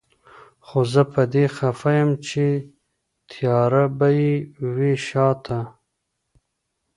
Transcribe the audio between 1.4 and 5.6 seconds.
خفه يم چي تياره به يې وي شاته